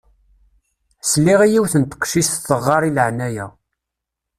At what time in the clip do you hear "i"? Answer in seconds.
1.43-1.47, 2.89-2.91